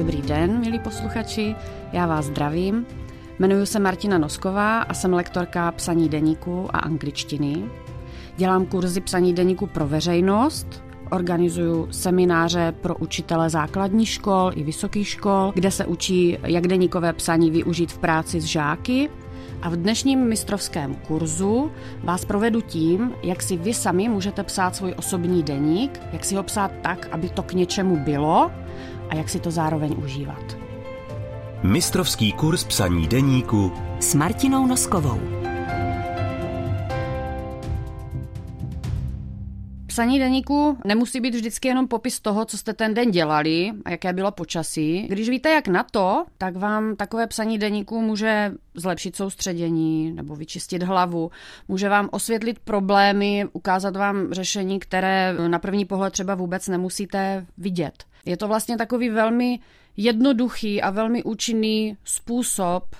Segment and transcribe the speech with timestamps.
[0.00, 1.54] Dobrý den, milí posluchači,
[1.92, 2.86] já vás zdravím.
[3.38, 7.64] Jmenuji se Martina Nosková a jsem lektorka psaní deníku a angličtiny.
[8.36, 15.52] Dělám kurzy psaní deníku pro veřejnost, organizuju semináře pro učitele základních škol i vysokých škol,
[15.54, 19.10] kde se učí, jak deníkové psaní využít v práci s žáky.
[19.62, 21.72] A v dnešním mistrovském kurzu
[22.04, 26.42] vás provedu tím, jak si vy sami můžete psát svůj osobní deník, jak si ho
[26.42, 28.50] psát tak, aby to k něčemu bylo
[29.10, 30.56] a jak si to zároveň užívat.
[31.62, 35.20] Mistrovský kurz psaní deníku s Martinou Noskovou.
[39.86, 44.12] Psaní deníku nemusí být vždycky jenom popis toho, co jste ten den dělali a jaké
[44.12, 45.02] bylo počasí.
[45.02, 50.82] Když víte, jak na to, tak vám takové psaní deníku může zlepšit soustředění nebo vyčistit
[50.82, 51.30] hlavu,
[51.68, 58.04] může vám osvětlit problémy, ukázat vám řešení, které na první pohled třeba vůbec nemusíte vidět.
[58.24, 59.58] Je to vlastně takový velmi
[59.96, 62.96] jednoduchý a velmi účinný způsob,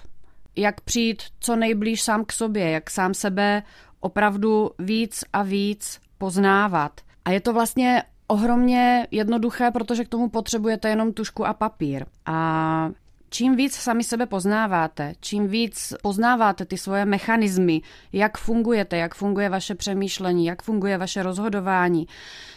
[0.57, 3.62] jak přijít co nejblíž sám k sobě, jak sám sebe
[4.01, 7.01] opravdu víc a víc poznávat.
[7.25, 12.07] A je to vlastně ohromně jednoduché, protože k tomu potřebujete jenom tušku a papír.
[12.27, 12.91] A
[13.31, 17.81] čím víc sami sebe poznáváte, čím víc poznáváte ty svoje mechanismy,
[18.12, 22.06] jak fungujete, jak funguje vaše přemýšlení, jak funguje vaše rozhodování,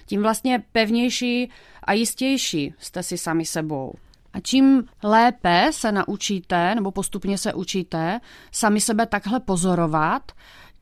[0.06, 1.52] tím vlastně pevnější
[1.84, 3.94] a jistější jste si sami sebou.
[4.34, 8.20] A čím lépe se naučíte, nebo postupně se učíte,
[8.52, 10.32] sami sebe takhle pozorovat,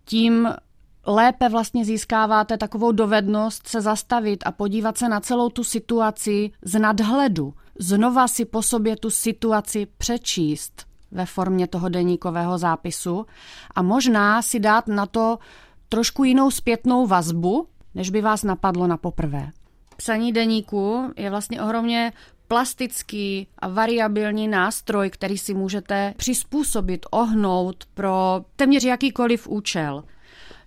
[0.05, 0.50] tím
[1.05, 6.80] lépe vlastně získáváte takovou dovednost se zastavit a podívat se na celou tu situaci z
[6.80, 7.53] nadhledu.
[7.82, 13.26] Znova si po sobě tu situaci přečíst ve formě toho deníkového zápisu
[13.76, 15.40] a možná si dát na to
[15.90, 19.52] trošku jinou zpětnou vazbu, než by vás napadlo na poprvé.
[19.98, 22.14] Psaní deníku je vlastně ohromně
[22.48, 30.04] plastický a variabilní nástroj, který si můžete přizpůsobit, ohnout pro téměř jakýkoliv účel.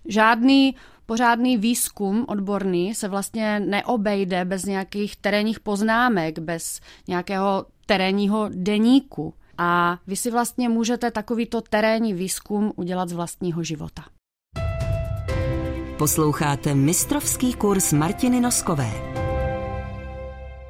[0.05, 9.33] Žádný pořádný výzkum odborný se vlastně neobejde bez nějakých terénních poznámek, bez nějakého terénního deníku.
[9.57, 14.03] A vy si vlastně můžete takovýto terénní výzkum udělat z vlastního života.
[15.97, 18.91] Posloucháte mistrovský kurz Martiny Noskové.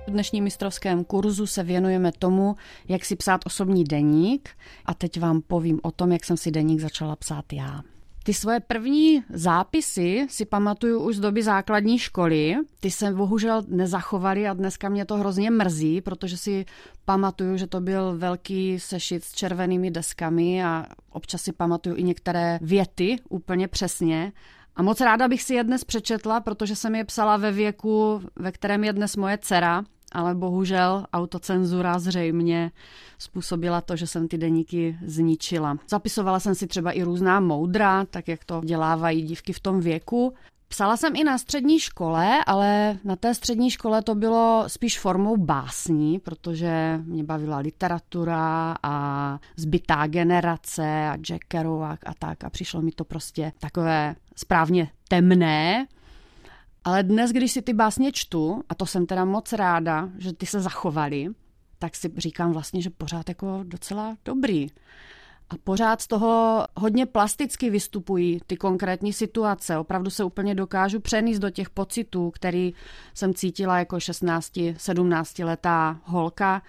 [0.08, 2.56] V dnešním mistrovském kurzu se věnujeme tomu,
[2.88, 4.50] jak si psát osobní deník
[4.86, 7.82] a teď vám povím o tom, jak jsem si deník začala psát já.
[8.26, 12.56] Ty svoje první zápisy si pamatuju už z doby základní školy.
[12.80, 16.66] Ty se bohužel nezachovaly a dneska mě to hrozně mrzí, protože si
[17.06, 22.60] pamatuju, že to byl velký sešit s červenými deskami a občas si pamatuju i některé
[22.62, 24.32] věty úplně přesně.
[24.76, 28.52] A moc ráda bych si je dnes přečetla, protože jsem je psala ve věku, ve
[28.52, 29.84] kterém je dnes moje dcera
[30.16, 32.72] ale bohužel autocenzura zřejmě
[33.18, 35.78] způsobila to, že jsem ty deníky zničila.
[35.90, 40.34] Zapisovala jsem si třeba i různá moudra, tak jak to dělávají dívky v tom věku.
[40.68, 45.38] Psala jsem i na střední škole, ale na té střední škole to bylo spíš formou
[45.38, 52.92] básní, protože mě bavila literatura a zbytá generace a Jackerova a tak a přišlo mi
[52.92, 55.86] to prostě takové správně temné,
[56.86, 60.46] ale dnes, když si ty básně čtu, a to jsem teda moc ráda, že ty
[60.46, 61.28] se zachovaly,
[61.80, 64.68] tak si říkám vlastně, že pořád jako docela dobrý.
[65.50, 69.78] A pořád z toho hodně plasticky vystupují ty konkrétní situace.
[69.78, 72.74] Opravdu se úplně dokážu přenést do těch pocitů, který
[73.14, 76.62] jsem cítila jako 16-17 letá holka.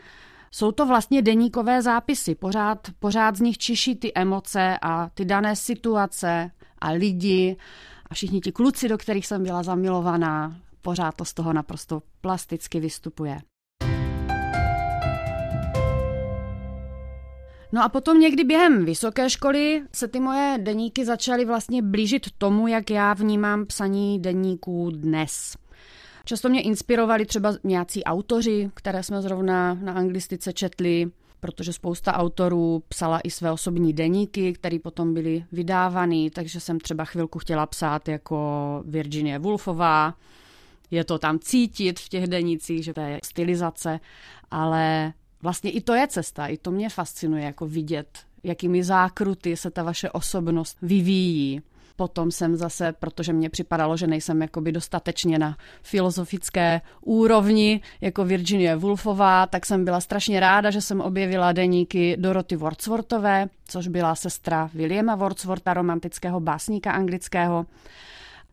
[0.50, 2.34] Jsou to vlastně deníkové zápisy.
[2.34, 7.56] Pořád, pořád z nich čiší ty emoce a ty dané situace a lidi
[8.11, 12.81] a všichni ti kluci, do kterých jsem byla zamilovaná, pořád to z toho naprosto plasticky
[12.81, 13.39] vystupuje.
[17.72, 22.69] No a potom někdy během vysoké školy se ty moje deníky začaly vlastně blížit tomu,
[22.69, 25.56] jak já vnímám psaní deníků dnes.
[26.25, 31.11] Často mě inspirovali třeba nějací autoři, které jsme zrovna na anglistice četli,
[31.41, 37.05] protože spousta autorů psala i své osobní deníky, které potom byly vydávány, takže jsem třeba
[37.05, 40.15] chvilku chtěla psát jako Virginia Woolfová.
[40.91, 44.00] Je to tam cítit v těch denících, že to je stylizace,
[44.50, 45.12] ale
[45.43, 49.82] vlastně i to je cesta, i to mě fascinuje, jako vidět, jakými zákruty se ta
[49.82, 51.62] vaše osobnost vyvíjí.
[51.96, 58.76] Potom jsem zase, protože mě připadalo, že nejsem jakoby dostatečně na filozofické úrovni jako Virginia
[58.76, 64.70] Woolfová, tak jsem byla strašně ráda, že jsem objevila deníky Doroty Wordsworthové, což byla sestra
[64.75, 67.66] Williama Wordswortha, romantického básníka anglického.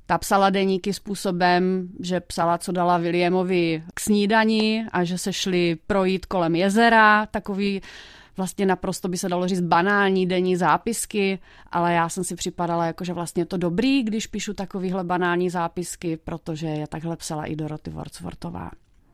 [0.05, 5.77] Ta psala deníky způsobem, že psala, co dala Williamovi k snídani a že se šli
[5.87, 7.81] projít kolem jezera, takový
[8.37, 11.39] vlastně naprosto by se dalo říct banální denní zápisky,
[11.71, 16.17] ale já jsem si připadala jako, že vlastně to dobrý, když píšu takovýhle banální zápisky,
[16.17, 18.71] protože je takhle psala i Doroty Wordsworthová.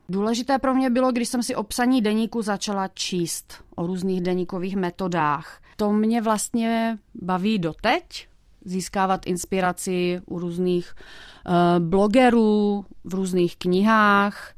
[0.09, 4.75] Důležité pro mě bylo, když jsem si o psaní deníku začala číst o různých deníkových
[4.75, 5.61] metodách.
[5.75, 8.27] To mě vlastně baví doteď,
[8.65, 14.53] získávat inspiraci u různých uh, blogerů, v různých knihách,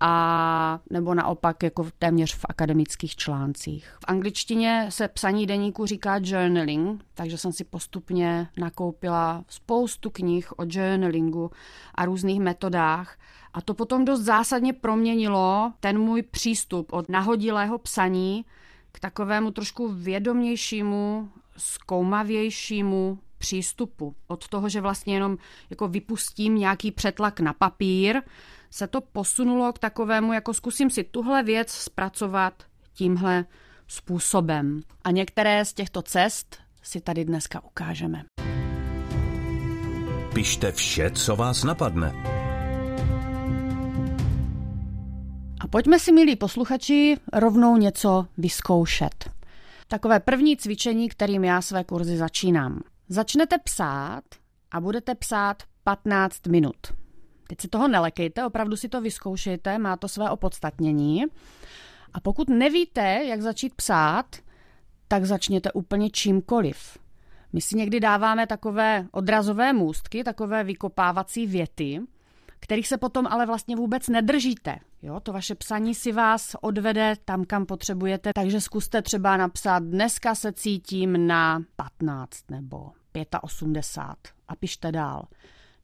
[0.00, 3.96] a nebo naopak jako téměř v akademických článcích.
[4.00, 10.64] V angličtině se psaní deníku říká journaling, takže jsem si postupně nakoupila spoustu knih o
[10.66, 11.50] journalingu
[11.94, 13.18] a různých metodách
[13.54, 18.44] a to potom dost zásadně proměnilo ten můj přístup od nahodilého psaní
[18.92, 24.14] k takovému trošku vědomějšímu, zkoumavějšímu přístupu.
[24.28, 25.36] Od toho, že vlastně jenom
[25.70, 28.22] jako vypustím nějaký přetlak na papír,
[28.70, 32.62] se to posunulo k takovému, jako zkusím si tuhle věc zpracovat
[32.92, 33.44] tímhle
[33.88, 34.80] způsobem.
[35.04, 38.24] A některé z těchto cest si tady dneska ukážeme.
[40.34, 42.12] Pište vše, co vás napadne.
[45.60, 49.30] A pojďme si, milí posluchači, rovnou něco vyzkoušet.
[49.88, 52.80] Takové první cvičení, kterým já své kurzy začínám.
[53.08, 54.24] Začnete psát
[54.70, 56.76] a budete psát 15 minut.
[57.50, 61.24] Teď si toho nelekejte, opravdu si to vyzkoušejte, má to své opodstatnění.
[62.12, 64.36] A pokud nevíte, jak začít psát,
[65.08, 66.98] tak začněte úplně čímkoliv.
[67.52, 72.00] My si někdy dáváme takové odrazové můstky, takové vykopávací věty,
[72.60, 74.78] kterých se potom ale vlastně vůbec nedržíte.
[75.02, 80.34] Jo, to vaše psaní si vás odvede tam, kam potřebujete, takže zkuste třeba napsat dneska
[80.34, 82.90] se cítím na 15 nebo
[83.42, 85.24] 85 a pište dál.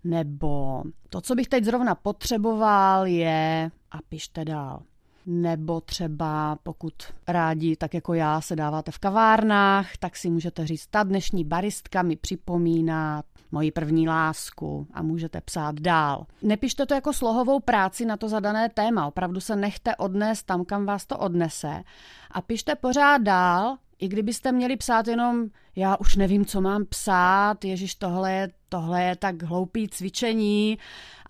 [0.06, 4.82] Nebo to, co bych teď zrovna potřeboval, je a pište dál.
[5.26, 6.92] Nebo třeba pokud
[7.28, 12.02] rádi, tak jako já, se dáváte v kavárnách, tak si můžete říct, ta dnešní baristka
[12.02, 13.22] mi připomíná
[13.52, 16.26] moji první lásku a můžete psát dál.
[16.42, 20.86] Nepište to jako slohovou práci na to zadané téma, opravdu se nechte odnést tam, kam
[20.86, 21.82] vás to odnese
[22.30, 25.46] a pište pořád dál, i kdybyste měli psát jenom,
[25.76, 30.78] já už nevím, co mám psát, ježiš, tohle je, tohle je tak hloupý cvičení,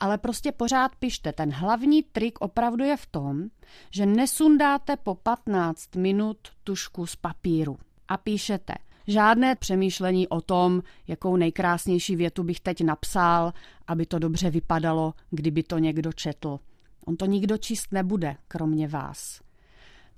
[0.00, 1.32] ale prostě pořád pište.
[1.32, 3.44] Ten hlavní trik opravdu je v tom,
[3.90, 7.78] že nesundáte po 15 minut tušku z papíru
[8.08, 8.74] a píšete.
[9.06, 13.52] Žádné přemýšlení o tom, jakou nejkrásnější větu bych teď napsal,
[13.86, 16.58] aby to dobře vypadalo, kdyby to někdo četl.
[17.06, 19.45] On to nikdo číst nebude, kromě vás.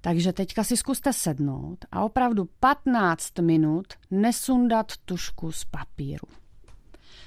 [0.01, 6.29] Takže teďka si zkuste sednout a opravdu 15 minut nesundat tušku z papíru.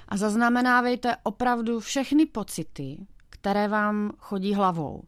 [0.07, 2.97] A zaznamenávejte opravdu všechny pocity,
[3.29, 5.03] které vám chodí hlavou.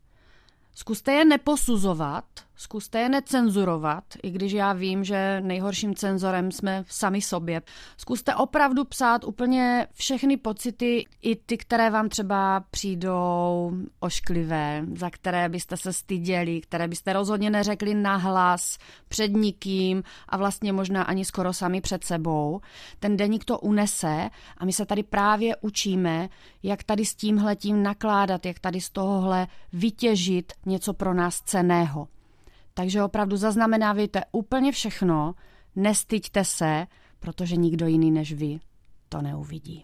[0.76, 7.22] Zkuste je neposuzovat, zkuste je necenzurovat, i když já vím, že nejhorším cenzorem jsme sami
[7.22, 7.62] sobě.
[7.98, 15.50] Zkuste opravdu psát úplně všechny pocity, i ty, které vám třeba přijdou ošklivé, za které
[15.50, 18.78] byste se styděli, které byste rozhodně neřekli nahlas
[19.08, 22.62] před nikým a vlastně možná ani skoro sami před sebou.
[23.00, 26.30] Ten deník to unese a my se tady právě učíme,
[26.64, 32.08] jak tady s tímhletím nakládat, jak tady z tohohle vytěžit něco pro nás ceného.
[32.74, 35.34] Takže opravdu zaznamenávejte úplně všechno,
[35.76, 36.88] nestyďte se,
[37.20, 38.60] protože nikdo jiný než vy
[39.10, 39.84] to neuvidí.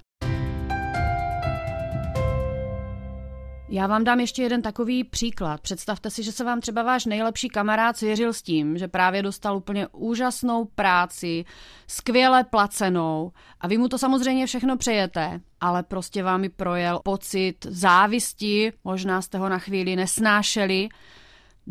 [3.72, 5.62] Já vám dám ještě jeden takový příklad.
[5.62, 9.58] Představte si, že se vám třeba váš nejlepší kamarád svěřil s tím, že právě dostal
[9.58, 11.46] úplně úžasnou práci,
[11.88, 13.32] skvěle placenou
[13.62, 19.22] a vy mu to samozřejmě všechno přejete, ale prostě vám i projel pocit závisti, možná
[19.22, 20.90] jste ho na chvíli nesnášeli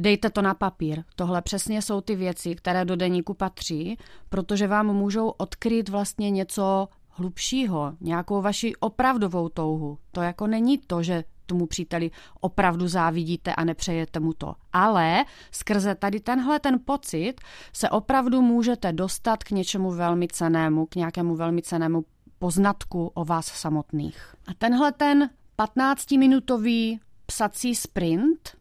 [0.01, 1.05] Dejte to na papír.
[1.17, 6.89] Tohle přesně jsou ty věci, které do deníku patří, protože vám můžou odkryt vlastně něco
[7.09, 9.99] hlubšího, nějakou vaši opravdovou touhu.
[10.13, 14.55] To jako není to, že tomu příteli opravdu závidíte a nepřejete mu to.
[14.73, 17.35] Ale skrze tady tenhle ten pocit
[17.73, 22.05] se opravdu můžete dostat k něčemu velmi cenému, k nějakému velmi cenému
[22.39, 24.35] poznatku o vás samotných.
[24.47, 28.58] A tenhle ten 15-minutový psací sprint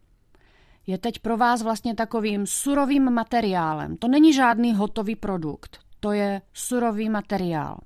[0.87, 3.97] je teď pro vás vlastně takovým surovým materiálem.
[3.97, 7.79] To není žádný hotový produkt, to je surový materiál.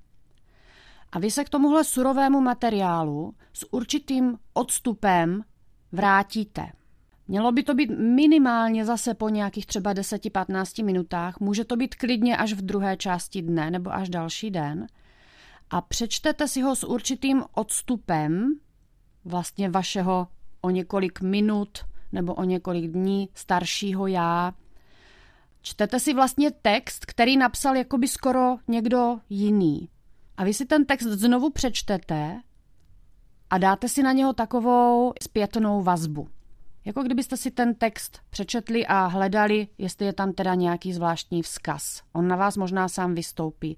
[1.12, 5.44] A vy se k tomuhle surovému materiálu s určitým odstupem
[5.92, 6.72] vrátíte.
[7.28, 12.38] Mělo by to být minimálně zase po nějakých třeba 10-15 minutách, může to být klidně
[12.38, 14.88] až v druhé části dne nebo až další den.
[15.70, 18.54] a přečtete si ho s určitým odstupem
[19.26, 20.28] vlastně vašeho
[20.62, 24.54] o několik minut nebo o několik dní staršího já.
[25.62, 29.90] Čtete si vlastně text, který napsal jakoby skoro někdo jiný.
[30.38, 32.42] A vy si ten text znovu přečtete
[33.50, 36.28] a dáte si na něho takovou zpětnou vazbu.
[36.86, 42.02] Jako kdybyste si ten text přečetli a hledali, jestli je tam teda nějaký zvláštní vzkaz.
[42.14, 43.78] On na vás možná sám vystoupí.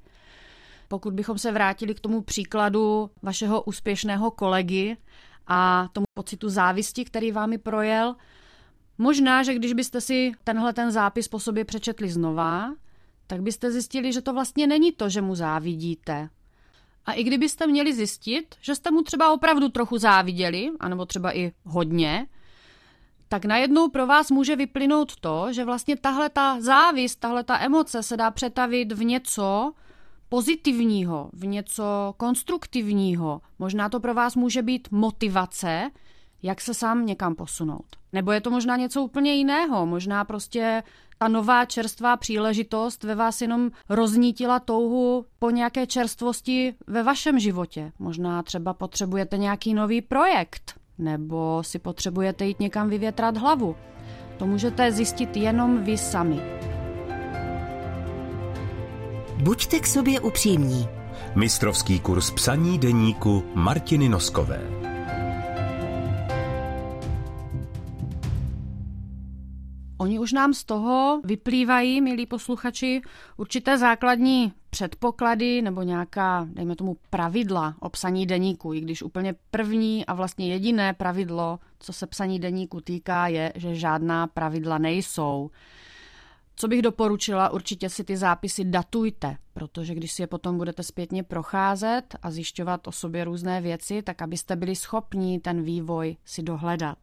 [0.87, 4.97] Pokud bychom se vrátili k tomu příkladu vašeho úspěšného kolegy
[5.47, 8.15] a tomu pocitu závisti, který vámi projel,
[8.97, 12.75] možná, že když byste si tenhle ten zápis po sobě přečetli znova,
[13.27, 16.29] tak byste zjistili, že to vlastně není to, že mu závidíte.
[17.05, 21.51] A i kdybyste měli zjistit, že jste mu třeba opravdu trochu záviděli, anebo třeba i
[21.63, 22.27] hodně,
[23.27, 28.03] tak najednou pro vás může vyplynout to, že vlastně tahle ta závist, tahle ta emoce
[28.03, 29.73] se dá přetavit v něco
[30.33, 33.41] pozitivního, v něco konstruktivního.
[33.59, 35.91] Možná to pro vás může být motivace,
[36.43, 37.85] jak se sám někam posunout.
[38.13, 40.83] Nebo je to možná něco úplně jiného, možná prostě
[41.17, 47.91] ta nová čerstvá příležitost ve vás jenom roznítila touhu po nějaké čerstvosti ve vašem životě.
[47.99, 53.75] Možná třeba potřebujete nějaký nový projekt, nebo si potřebujete jít někam vyvětrat hlavu.
[54.37, 56.41] To můžete zjistit jenom vy sami.
[59.37, 60.87] Buďte k sobě upřímní.
[61.35, 64.61] Mistrovský kurz psaní deníku Martiny Noskové.
[69.97, 73.01] Oni už nám z toho vyplývají, milí posluchači,
[73.37, 80.05] určité základní předpoklady nebo nějaká, dejme tomu, pravidla o psaní deníku, i když úplně první
[80.05, 85.49] a vlastně jediné pravidlo, co se psaní deníku týká, je, že žádná pravidla nejsou.
[86.55, 91.23] Co bych doporučila, určitě si ty zápisy datujte, protože když si je potom budete zpětně
[91.23, 96.97] procházet a zjišťovat o sobě různé věci, tak abyste byli schopni ten vývoj si dohledat.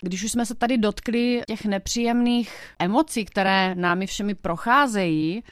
[0.00, 5.42] Když už jsme se tady dotkli těch nepříjemných emocí, které námi všemi procházejí,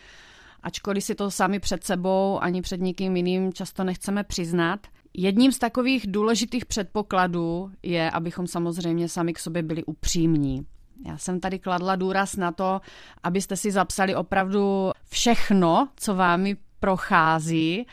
[0.63, 5.59] ačkoliv si to sami před sebou ani před nikým jiným často nechceme přiznat, jedním z
[5.59, 10.67] takových důležitých předpokladů je, abychom samozřejmě sami k sobě byli upřímní.
[11.07, 12.81] Já jsem tady kladla důraz na to,
[13.23, 17.87] abyste si zapsali opravdu všechno, co vámi prochází,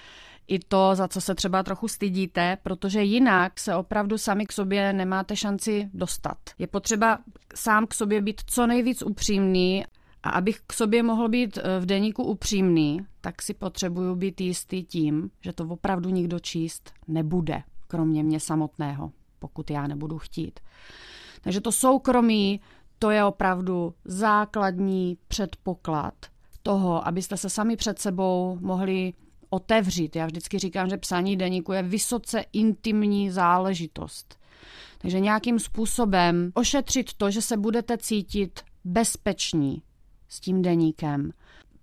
[0.47, 4.93] i to, za co se třeba trochu stydíte, protože jinak se opravdu sami k sobě
[4.93, 6.37] nemáte šanci dostat.
[6.59, 7.19] Je potřeba
[7.55, 9.85] sám k sobě být co nejvíc upřímný
[10.23, 14.83] a abych k sobě mohl být eh, v deníku upřímný, tak si potřebuju být jistý
[14.83, 20.59] tím, že to opravdu nikdo číst nebude, kromě mě samotného, pokud já nebudu chtít.
[21.41, 22.61] Takže to soukromí,
[23.03, 26.13] to je opravdu základní předpoklad
[26.61, 29.13] toho, abyste se sami před sebou mohli
[29.49, 30.15] otevřít.
[30.15, 34.39] Já vždycky říkám, že psaní deníku je vysoce intimní záležitost.
[34.97, 39.81] Takže nějakým způsobem ošetřit to, že se budete cítit bezpeční
[40.29, 41.31] s tím deníkem.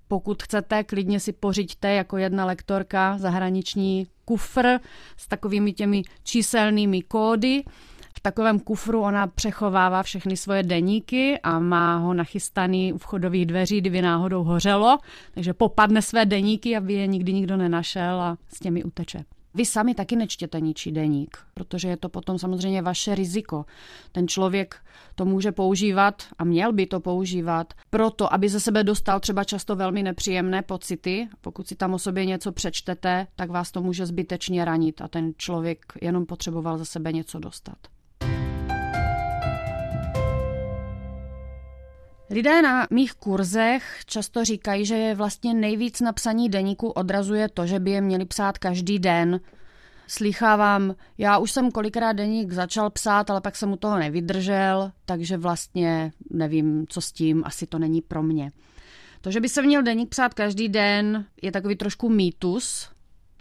[0.08, 4.78] Pokud chcete, klidně si pořiďte jako jedna lektorka zahraniční kufr
[5.16, 7.64] s takovými těmi číselnými kódy
[8.22, 14.02] takovém kufru ona přechovává všechny svoje deníky a má ho nachystaný u vchodových dveří, kdyby
[14.02, 14.98] náhodou hořelo,
[15.34, 19.24] takže popadne své deníky, aby je nikdy nikdo nenašel a s těmi uteče.
[19.54, 23.64] Vy sami taky nečtěte ničí deník, protože je to potom samozřejmě vaše riziko.
[24.12, 24.76] Ten člověk
[25.14, 29.76] to může používat a měl by to používat proto, aby ze sebe dostal třeba často
[29.76, 31.28] velmi nepříjemné pocity.
[31.40, 35.32] Pokud si tam o sobě něco přečtete, tak vás to může zbytečně ranit a ten
[35.36, 37.78] člověk jenom potřeboval za sebe něco dostat.
[42.30, 47.66] Lidé na mých kurzech často říkají, že je vlastně nejvíc na psaní deníku odrazuje to,
[47.66, 49.40] že by je měli psát každý den.
[50.06, 55.36] Slychávám, já už jsem kolikrát deník začal psát, ale pak jsem u toho nevydržel, takže
[55.36, 58.52] vlastně nevím, co s tím, asi to není pro mě.
[59.20, 62.88] To, že by se měl deník psát každý den, je takový trošku mýtus,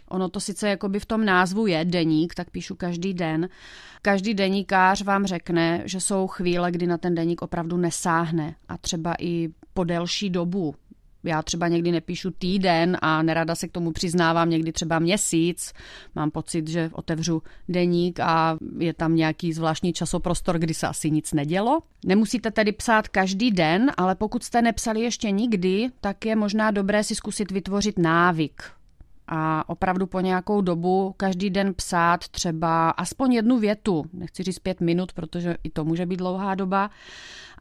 [0.10, 3.50] Ono to sice jakoby v tom názvu je deník, tak píšu každý den.
[4.02, 9.16] Každý deníkář vám řekne, že jsou chvíle, kdy na ten deník opravdu nesáhne a třeba
[9.20, 10.76] i po delší dobu.
[11.24, 15.74] Já třeba někdy nepíšu týden a nerada se k tomu přiznávám, někdy třeba měsíc.
[16.16, 21.34] Mám pocit, že otevřu deník a je tam nějaký zvláštní časoprostor, kdy se asi nic
[21.34, 21.80] nedělo.
[22.06, 27.04] Nemusíte tedy psát každý den, ale pokud jste nepsali ještě nikdy, tak je možná dobré
[27.04, 28.64] si zkusit vytvořit návyk
[29.32, 34.82] a opravdu po nějakou dobu každý den psát třeba aspoň jednu větu, nechci říct pět
[34.82, 36.90] minut, protože i to může být dlouhá doba,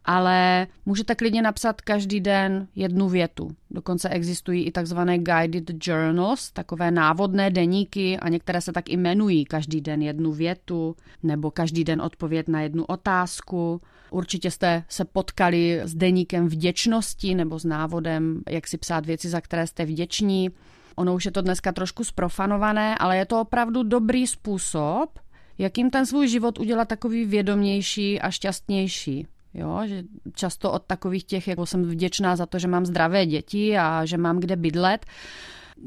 [0.05, 3.51] ale můžete klidně napsat každý den jednu větu.
[3.71, 9.81] Dokonce existují i takzvané guided journals, takové návodné deníky a některé se tak jmenují každý
[9.81, 13.81] den jednu větu nebo každý den odpověď na jednu otázku.
[14.11, 19.41] Určitě jste se potkali s deníkem vděčnosti nebo s návodem, jak si psát věci, za
[19.41, 20.51] které jste vděční.
[20.99, 25.19] Ono už je to dneska trošku sprofanované, ale je to opravdu dobrý způsob,
[25.59, 29.27] jakým ten svůj život udělat takový vědomější a šťastnější.
[29.55, 30.03] Jo, že
[30.35, 34.19] často od takových těch, jako jsem vděčná za to, že mám zdravé děti a že
[34.19, 35.07] mám kde bydlet,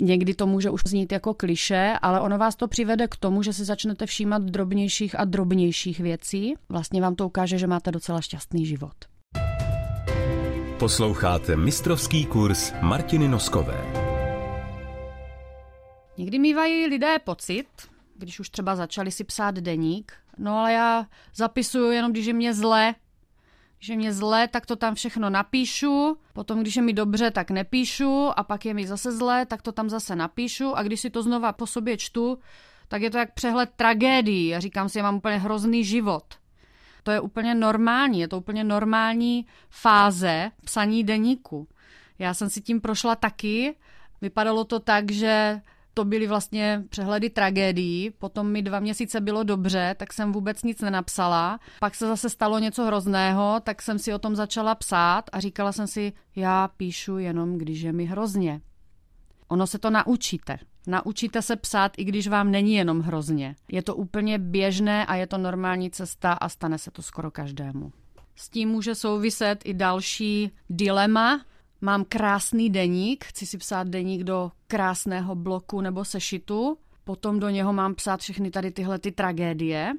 [0.02, 3.54] Někdy to může už znít jako kliše, ale ono vás to přivede k tomu, že
[3.54, 6.54] si začnete všímat drobnějších a drobnějších věcí.
[6.70, 8.94] Vlastně vám to ukáže, že máte docela šťastný život.
[10.80, 14.01] Posloucháte mistrovský kurz Martiny Noskové.
[16.22, 17.66] Někdy mývají lidé pocit,
[18.16, 22.54] když už třeba začali si psát deník, no ale já zapisuju jenom, když je mě
[22.54, 22.96] zle,
[23.78, 27.52] když je mě zle, tak to tam všechno napíšu, potom když je mi dobře, tak
[27.52, 31.10] nepíšu a pak je mi zase zle, tak to tam zase napíšu a když si
[31.10, 32.40] to znova po sobě čtu,
[32.88, 34.48] tak je to jak přehled tragédií.
[34.48, 36.26] Já říkám si, já mám úplně hrozný život.
[37.04, 41.68] To je úplně normální, je to úplně normální fáze psaní deníku.
[42.20, 43.76] Já jsem si tím prošla taky.
[44.22, 45.62] Vypadalo to tak, že
[45.94, 50.82] to byly vlastně přehledy tragédií, potom mi dva měsíce bylo dobře, tak jsem vůbec nic
[50.82, 51.60] nenapsala.
[51.80, 55.72] Pak se zase stalo něco hrozného, tak jsem si o tom začala psát a říkala
[55.72, 58.62] jsem si, já píšu jenom, když je mi hrozně.
[59.48, 60.58] Ono se to naučíte.
[60.88, 63.56] Naučíte se psát, i když vám není jenom hrozně.
[63.72, 67.92] Je to úplně běžné a je to normální cesta a stane se to skoro každému.
[68.36, 71.42] S tím může souviset i další dilema,
[71.84, 77.74] Mám krásný deník, chci si psát deník do krásného bloku nebo sešitu, potom do něho
[77.74, 79.94] mám psát všechny tady tyhle ty tragédie.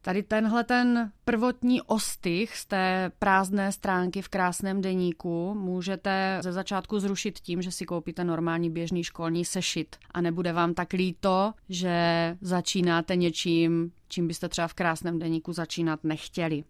[0.00, 6.98] Tady tenhle ten prvotní ostych z té prázdné stránky v krásném deníku můžete ze začátku
[6.98, 9.96] zrušit tím, že si koupíte normální běžný školní sešit.
[10.10, 11.96] A nebude vám tak líto, že
[12.40, 16.64] začínáte něčím, čím byste třeba v krásném deníku začínat nechtěli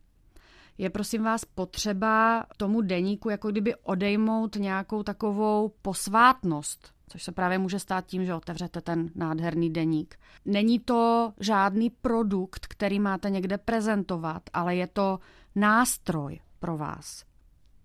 [0.79, 7.59] je prosím vás potřeba tomu deníku jako kdyby odejmout nějakou takovou posvátnost, což se právě
[7.59, 10.19] může stát tím, že otevřete ten nádherný deník.
[10.45, 15.19] Není to žádný produkt, který máte někde prezentovat, ale je to
[15.55, 17.25] nástroj pro vás.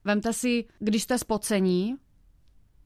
[0.03, 1.95] Vemte si, když jste spocení,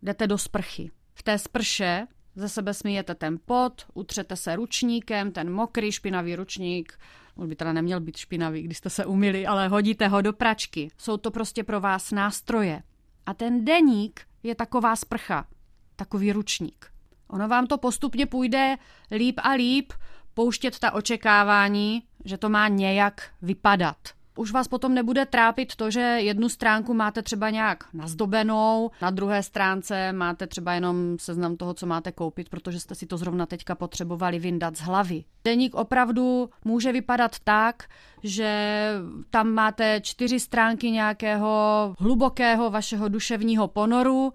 [0.01, 0.91] jdete do sprchy.
[1.13, 6.97] V té sprše ze sebe smíjete ten pot, utřete se ručníkem, ten mokrý špinavý ručník
[7.35, 10.91] On by teda neměl být špinavý, když jste se umili, ale hodíte ho do pračky.
[10.97, 12.83] Jsou to prostě pro vás nástroje.
[13.25, 15.47] A ten deník je taková sprcha,
[15.95, 16.85] takový ručník.
[17.27, 18.77] Ono vám to postupně půjde
[19.11, 19.93] líp a líp
[20.33, 23.97] pouštět ta očekávání, že to má nějak vypadat
[24.35, 29.43] už vás potom nebude trápit to, že jednu stránku máte třeba nějak nazdobenou, na druhé
[29.43, 33.75] stránce máte třeba jenom seznam toho, co máte koupit, protože jste si to zrovna teďka
[33.75, 35.23] potřebovali vyndat z hlavy.
[35.43, 37.83] Deník opravdu může vypadat tak,
[38.23, 38.89] že
[39.29, 44.33] tam máte čtyři stránky nějakého hlubokého vašeho duševního ponoru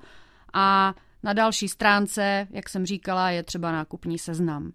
[0.53, 4.73] a na další stránce, jak jsem říkala, je třeba nákupní seznam.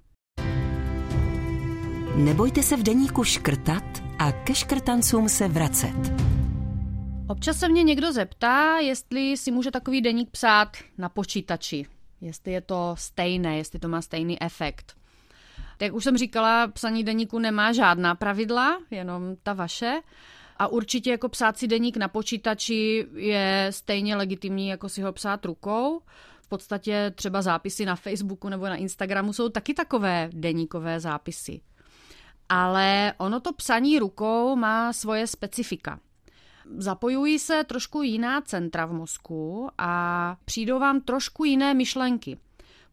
[2.16, 6.14] Nebojte se v deníku škrtat a ke škrtancům se vracet.
[7.28, 11.86] Občas se mě někdo zeptá, jestli si může takový deník psát na počítači.
[12.22, 14.96] Jestli je to stejné, jestli to má stejný efekt.
[15.82, 20.02] Jak už jsem říkala, psaní deníku nemá žádná pravidla, jenom ta vaše.
[20.58, 25.46] A určitě jako psát si deník na počítači je stejně legitimní, jako si ho psát
[25.46, 26.02] rukou.
[26.42, 31.62] V podstatě třeba zápisy na Facebooku nebo na Instagramu jsou taky takové deníkové zápisy
[32.52, 36.00] ale ono to psaní rukou má svoje specifika.
[36.78, 42.38] Zapojují se trošku jiná centra v mozku a přijdou vám trošku jiné myšlenky.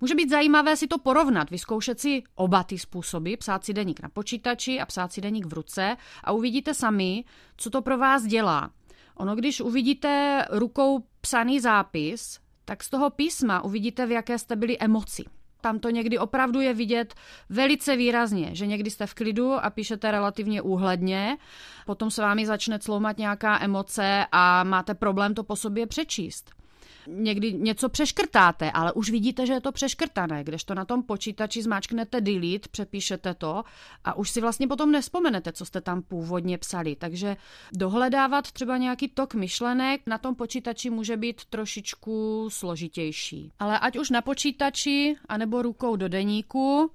[0.01, 4.09] Může být zajímavé si to porovnat, vyzkoušet si oba ty způsoby, psát si deník na
[4.09, 7.25] počítači a psát si deník v ruce a uvidíte sami,
[7.57, 8.71] co to pro vás dělá.
[9.15, 14.79] Ono, když uvidíte rukou psaný zápis, tak z toho písma uvidíte, v jaké jste byli
[14.79, 15.25] emoci.
[15.61, 17.15] Tam to někdy opravdu je vidět
[17.49, 21.39] velice výrazně, že někdy jste v klidu a píšete relativně úhledně,
[21.87, 26.58] potom se vámi začne cloumat nějaká emoce a máte problém to po sobě přečíst.
[27.09, 32.21] Někdy něco přeškrtáte, ale už vidíte, že je to přeškrtané, kdežto na tom počítači zmáčknete
[32.21, 33.65] delete, přepíšete to
[34.05, 36.97] a už si vlastně potom nespomenete, co jste tam původně psali.
[36.97, 37.37] Takže
[37.73, 43.53] dohledávat třeba nějaký tok myšlenek na tom počítači může být trošičku složitější.
[43.59, 46.91] Ale ať už na počítači, anebo rukou do deníku,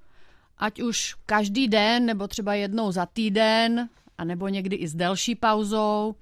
[0.58, 6.14] ať už každý den, nebo třeba jednou za týden, anebo někdy i s delší pauzou,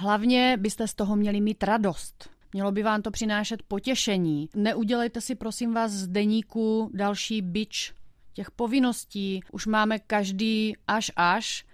[0.00, 2.30] Hlavně byste z toho měli mít radost.
[2.52, 4.48] Mělo by vám to přinášet potěšení.
[4.54, 7.94] Neudělejte si prosím vás z deníku další bič
[8.34, 9.40] těch povinností.
[9.52, 11.64] Už máme každý až až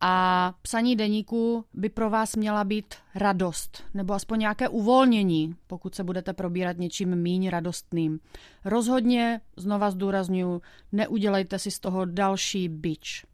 [0.00, 6.04] a psaní deníku by pro vás měla být radost, nebo aspoň nějaké uvolnění, pokud se
[6.04, 8.20] budete probírat něčím míň radostným.
[8.64, 13.24] Rozhodně, znova zdůraznuju, neudělejte si z toho další bič.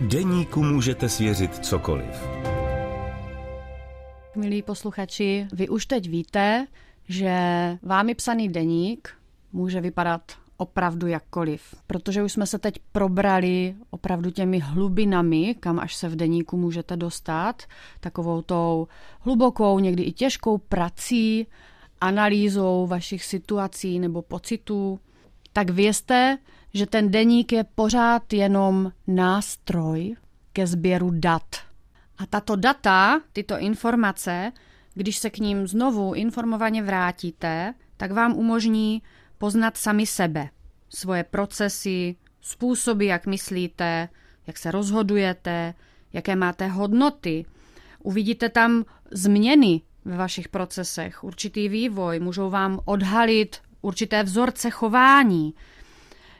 [0.00, 2.31] Deníku můžete svěřit cokoliv.
[4.36, 6.66] Milí posluchači, vy už teď víte,
[7.08, 7.32] že
[7.82, 9.14] vámi psaný deník
[9.52, 15.94] může vypadat opravdu jakkoliv, protože už jsme se teď probrali opravdu těmi hlubinami, kam až
[15.94, 17.62] se v deníku můžete dostat,
[18.00, 18.88] takovou tou
[19.20, 21.46] hlubokou, někdy i těžkou prací,
[22.00, 25.00] analýzou vašich situací nebo pocitů,
[25.52, 26.38] tak vězte,
[26.74, 30.16] že ten deník je pořád jenom nástroj
[30.52, 31.71] ke sběru dat.
[32.18, 34.52] A tato data, tyto informace,
[34.94, 39.02] když se k ním znovu informovaně vrátíte, tak vám umožní
[39.38, 40.48] poznat sami sebe,
[40.88, 44.08] svoje procesy, způsoby, jak myslíte,
[44.46, 45.74] jak se rozhodujete,
[46.12, 47.44] jaké máte hodnoty.
[48.02, 55.54] Uvidíte tam změny ve vašich procesech, určitý vývoj, můžou vám odhalit určité vzorce chování,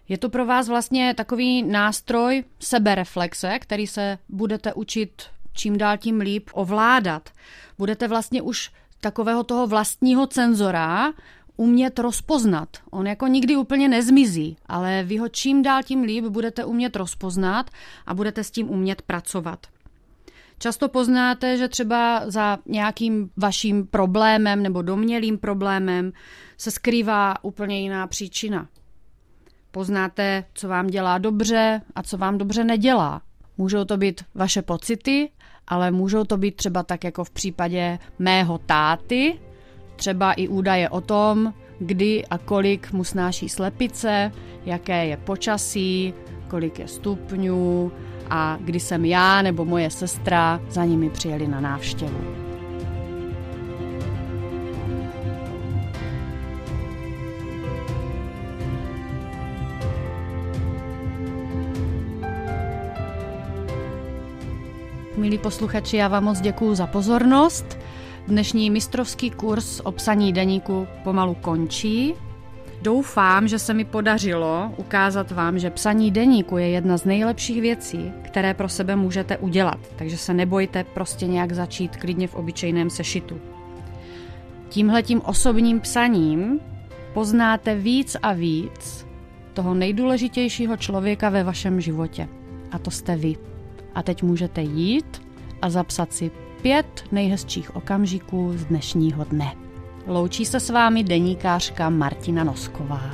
[0.08, 6.20] je to pro vás vlastně takový nástroj sebereflexe, který se budete učit čím dál tím
[6.20, 7.30] líp ovládat.
[7.78, 11.12] Budete vlastně už takového toho vlastního cenzora
[11.56, 12.68] umět rozpoznat.
[12.90, 17.70] On jako nikdy úplně nezmizí, ale vy ho čím dál tím líp budete umět rozpoznat
[18.06, 19.66] a budete s tím umět pracovat.
[20.58, 26.12] Často poznáte, že třeba za nějakým vaším problémem nebo domělým problémem
[26.56, 28.68] se skrývá úplně jiná příčina.
[29.70, 33.22] Poznáte, co vám dělá dobře a co vám dobře nedělá.
[33.58, 35.30] Můžou to být vaše pocity,
[35.68, 39.38] ale můžou to být třeba tak jako v případě mého táty,
[39.96, 44.32] třeba i údaje o tom, kdy a kolik mu snáší slepice,
[44.64, 46.14] jaké je počasí,
[46.48, 47.92] kolik je stupňů
[48.30, 52.41] a kdy jsem já nebo moje sestra za nimi přijeli na návštěvu.
[65.22, 67.78] Milí posluchači, já vám moc děkuji za pozornost.
[68.28, 72.14] Dnešní mistrovský kurz o psaní deníku pomalu končí.
[72.82, 78.12] Doufám, že se mi podařilo ukázat vám, že psaní deníku je jedna z nejlepších věcí,
[78.22, 83.40] které pro sebe můžete udělat, takže se nebojte prostě nějak začít klidně v obyčejném sešitu.
[84.68, 86.60] Tímhletím osobním psaním
[87.14, 89.06] poznáte víc a víc
[89.52, 92.28] toho nejdůležitějšího člověka ve vašem životě.
[92.72, 93.51] A to jste vy.
[93.94, 95.22] A teď můžete jít
[95.62, 96.30] a zapsat si
[96.62, 99.54] pět nejhezčích okamžiků z dnešního dne.
[100.06, 103.10] Loučí se s vámi deníkářka Martina Nosková.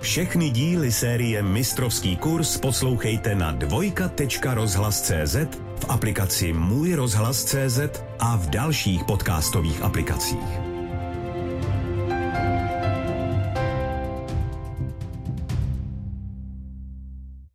[0.00, 5.36] Všechny díly série Mistrovský kurz poslouchejte na dvojka.rozhlas.cz,
[5.76, 7.80] v aplikaci Můj rozhlas.cz
[8.18, 10.69] a v dalších podcastových aplikacích.